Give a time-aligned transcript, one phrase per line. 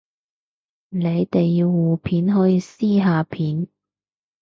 [0.89, 3.67] 你哋要互片可以私下片